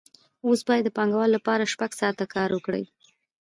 [0.47, 2.83] اوس باید د پانګوال لپاره شپږ ساعته کار وکړي